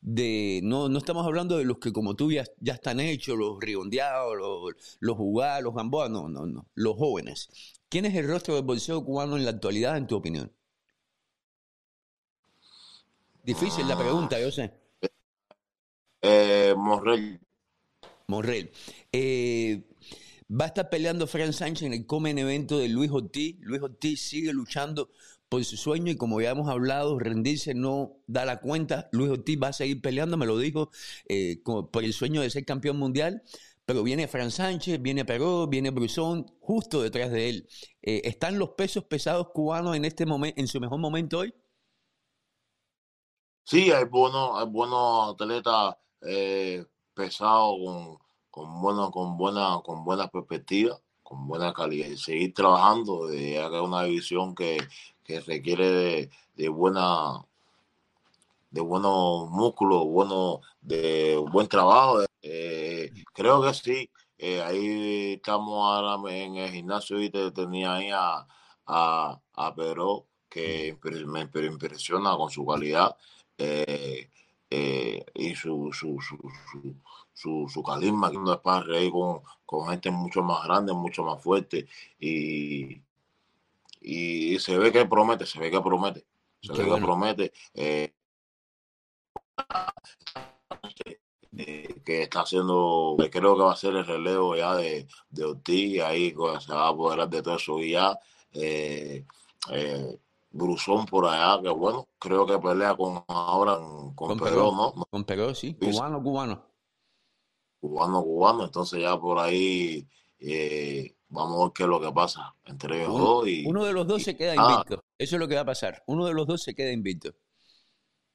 [0.00, 3.58] de no, no estamos hablando de los que como tú ya, ya están hechos, los
[3.60, 7.48] riondeados, los, los jugados, los gamboa, no, no, no, los jóvenes.
[7.88, 10.52] ¿Quién es el rostro del bolseo cubano en la actualidad, en tu opinión?
[13.42, 14.72] Difícil la pregunta, yo sé.
[16.22, 17.40] Eh, Morrell.
[18.26, 18.70] Morrell.
[19.10, 19.82] Eh,
[20.50, 23.56] Va a estar peleando Fran Sánchez en el Comen evento de Luis Ortiz.
[23.60, 25.10] Luis Ortiz sigue luchando
[25.50, 29.10] por su sueño y como ya hemos hablado, rendirse no da la cuenta.
[29.12, 30.90] Luis Ortiz va a seguir peleando, me lo dijo,
[31.28, 33.42] eh, por el sueño de ser campeón mundial.
[33.84, 37.68] Pero viene Fran Sánchez, viene Peró, viene Brusón, justo detrás de él.
[38.00, 41.52] Eh, ¿Están los pesos pesados cubanos en este momento, en su mejor momento hoy?
[43.64, 48.18] Sí, hay buenos, hay buenos atletas eh, pesados con
[48.50, 54.02] con buena, con buena, con buena perspectiva, con buena calidad seguir trabajando, de que una
[54.04, 54.78] división que,
[55.38, 57.44] requiere de, buena
[58.70, 62.20] de buenos músculos, bueno, de buen trabajo.
[62.42, 64.10] Eh, creo que sí.
[64.38, 68.46] Eh, ahí estamos ahora en el gimnasio y te tenía ahí a,
[68.86, 73.16] a, Pedro, que me impresiona con su calidad
[73.58, 74.28] eh,
[75.34, 76.38] y su, su, su,
[77.34, 81.24] su, su carisma, que no es para reír con, con, gente mucho más grande, mucho
[81.24, 81.86] más fuerte.
[82.18, 83.02] Y,
[84.00, 86.26] y se ve que promete, se ve que promete,
[86.62, 87.52] se ve que promete.
[87.74, 88.14] Eh,
[92.04, 96.30] que está haciendo, creo que va a ser el relevo ya de, de Ortiz, ahí
[96.30, 98.18] se va a apoderar de todo eso y ya.
[98.52, 99.26] Eh,
[99.70, 100.18] eh,
[100.52, 103.78] Brusón por allá, que bueno, creo que pelea con ahora
[104.16, 104.92] con, Perú, ¿no?
[105.08, 106.70] Con Perú, sí, cubano, cubano
[107.80, 110.06] cubano cubano, entonces ya por ahí
[110.38, 113.48] eh, vamos a ver qué es lo que pasa entre ellos dos.
[113.48, 114.72] Y, uno de los dos se queda ah.
[114.72, 117.32] invicto, eso es lo que va a pasar, uno de los dos se queda invicto.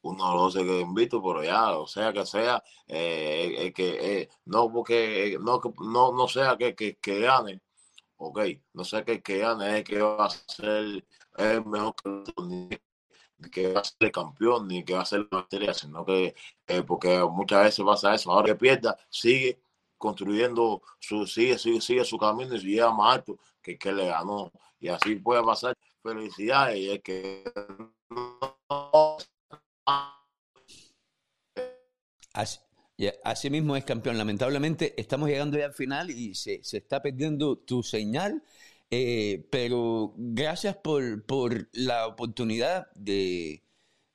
[0.02, 4.22] Uno de los dos se queda invicto, pero ya, o sea que sea, eh, que
[4.22, 7.62] eh, no porque no, no, no sea que, que, que gane,
[8.18, 8.40] ok,
[8.74, 11.04] no sea que que gane es que va a ser
[11.38, 12.82] el mejor que
[13.52, 16.36] que va a ser el campeón ni que va a ser la estrella, sino que
[16.68, 18.32] eh, porque muchas veces pasa eso.
[18.32, 19.60] Ahora que pierda, sigue
[19.98, 24.52] construyendo su, sigue, sigue, sigue su camino y llega más alto que que le ganó.
[24.80, 25.76] Y así puede pasar.
[26.04, 26.78] Felicidades.
[26.78, 27.43] Y que
[32.34, 32.60] Así,
[33.24, 34.18] así mismo es campeón.
[34.18, 38.43] Lamentablemente estamos llegando ya al final y se, se está perdiendo tu señal.
[38.91, 43.64] Eh, pero gracias por, por la oportunidad de,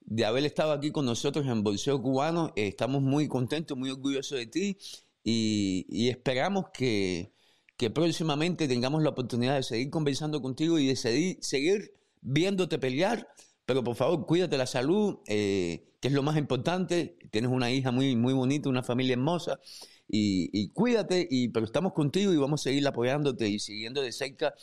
[0.01, 2.53] de, haber estado aquí con nosotros en Bolseo Cubano.
[2.55, 4.79] Eh, estamos muy contentos, muy orgullosos de ti
[5.23, 7.33] y, y esperamos que,
[7.77, 13.29] que, próximamente tengamos la oportunidad de seguir conversando contigo y de seguir, seguir viéndote pelear.
[13.67, 17.19] Pero por favor, cuídate la salud, eh, que es lo más importante.
[17.31, 19.61] Tienes una hija muy, muy bonita, una familia hermosa
[20.13, 24.55] y, cuídate, y, pero estamos contigo y vamos a seguir apoyándote y siguiendo de cerca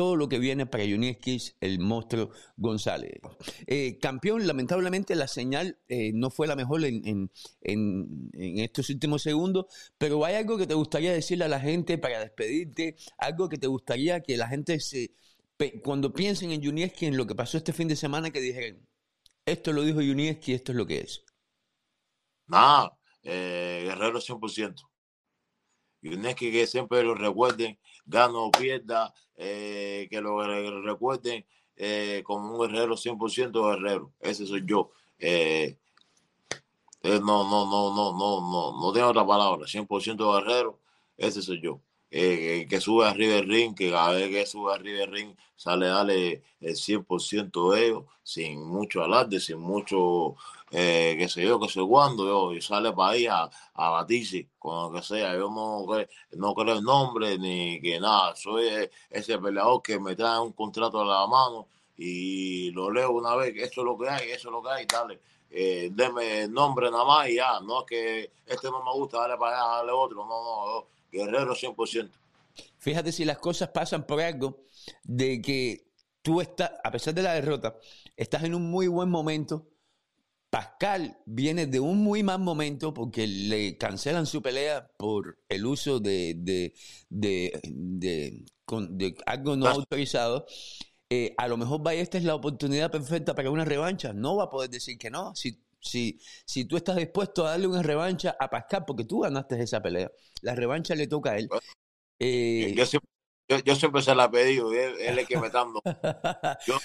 [0.00, 3.20] todo lo que viene para Juniskis, el monstruo González.
[3.66, 7.30] Eh, campeón, lamentablemente la señal eh, no fue la mejor en,
[7.60, 9.66] estos últimos segundos,
[9.98, 13.66] pero hay algo que te gustaría decirle a la gente para despedirte, algo que te
[13.66, 15.10] gustaría que la gente se,
[15.84, 18.88] cuando piensen en Junieski, en lo que pasó este fin de semana, que dijeran,
[19.44, 21.26] esto lo dijo Junieski, esto es lo que es.
[22.46, 24.90] Nada, eh, Guerrero 100%
[26.02, 30.42] y es que siempre lo recuerden, gano o pierda, eh, que lo
[30.82, 31.44] recuerden
[31.76, 34.12] eh, como un guerrero 100% guerrero.
[34.20, 34.90] Ese soy yo.
[35.18, 35.78] Eh,
[37.02, 39.66] no, no, no, no, no, no, no tengo otra palabra.
[39.66, 40.78] 100% guerrero,
[41.16, 41.80] ese soy yo.
[42.10, 45.94] Que sube arriba el ring, que cada vez que sube arriba el ring sale a
[45.94, 50.36] darle el 100% de ellos, sin mucho alarde, sin mucho
[50.72, 54.48] eh, qué sé yo, que sé cuándo, yo, y sale para ahí a, a batirse
[54.58, 55.34] con lo que sea.
[55.34, 55.84] Yo no,
[56.32, 58.34] no creo el nombre ni que nada.
[58.36, 63.34] Soy ese peleador que me trae un contrato a la mano y lo leo una
[63.36, 65.20] vez, eso es lo que hay, eso es lo que hay, dale.
[65.50, 69.36] Eh, deme nombre nada más y ya, no es que este no me gusta, dale
[69.36, 72.10] para allá, dale otro, no, no, guerrero 100%.
[72.78, 74.64] Fíjate si las cosas pasan por algo
[75.04, 75.86] de que
[76.22, 77.76] tú estás, a pesar de la derrota,
[78.16, 79.70] estás en un muy buen momento,
[80.50, 86.00] Pascal viene de un muy mal momento porque le cancelan su pelea por el uso
[86.00, 86.74] de, de,
[87.08, 88.44] de,
[89.26, 90.46] algo no autorizado.
[91.08, 94.12] Eh, a lo mejor esta es la oportunidad perfecta para una revancha.
[94.12, 95.36] No va a poder decir que no.
[95.36, 99.60] Si, si, si tú estás dispuesto a darle una revancha a Pascal, porque tú ganaste
[99.62, 100.10] esa pelea,
[100.42, 101.48] la revancha le toca a él.
[102.18, 102.86] Eh, yo,
[103.74, 105.80] siempre, se la he pedido, él, él es que me está dando.
[106.66, 106.78] Yo,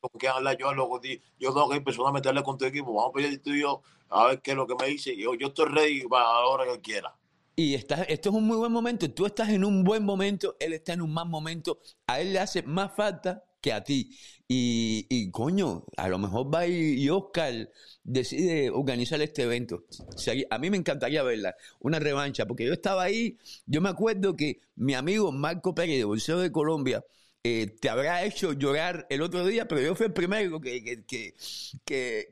[0.00, 2.94] con hablar yo yo tengo que ir personalmente a hablar con tu equipo.
[2.94, 5.16] Vamos a pelear tú y yo a ver qué es lo que me dice.
[5.16, 7.14] Yo, yo estoy ready para la hora que quiera.
[7.54, 9.10] Y está, esto es un muy buen momento.
[9.10, 11.80] Tú estás en un buen momento él está en un mal momento.
[12.06, 14.16] A él le hace más falta que a ti.
[14.48, 17.70] Y, y coño a lo mejor va y, Oscar
[18.02, 19.84] decide organizar este evento.
[20.50, 24.60] A mí me encantaría verla una revancha porque yo estaba ahí yo me acuerdo que
[24.76, 27.04] mi amigo Marco Pérez de Bolseo de Colombia
[27.42, 31.34] eh, te habrá hecho llorar el otro día, pero yo fui el primero que, que,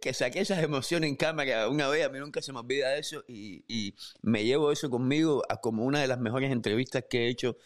[0.03, 3.25] que, saqué esas emociones en cámara una vez, a mí nunca se me olvida eso
[3.27, 7.29] y, y me llevo eso conmigo a como una de las mejores entrevistas que he
[7.31, 7.57] hecho,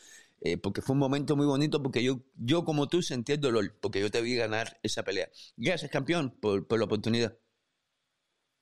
[0.45, 3.77] eh, porque fue un momento muy bonito, porque yo, yo como tú sentí el dolor,
[3.81, 5.29] porque yo te vi ganar esa pelea.
[5.57, 7.39] Gracias, campeón, por, por la oportunidad.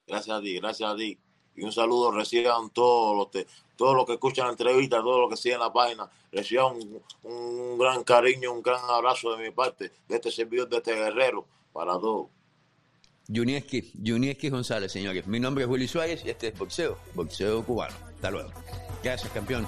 [0.06, 1.18] Gracias a ti, gracias a ti.
[1.56, 5.36] Y un saludo reciban todos los, todos los que escuchan la entrevista, todos los que
[5.36, 6.76] siguen la página, reciban
[7.22, 11.46] un, gran cariño, un gran abrazo de mi parte, de este servidor, de este guerrero,
[11.72, 12.28] para todos.
[13.32, 15.26] Junieski, Junieski González, señores.
[15.26, 17.94] Mi nombre es Willy Suárez y este es Boxeo, Boxeo Cubano.
[18.14, 18.50] Hasta luego.
[19.02, 19.66] Gracias, campeón.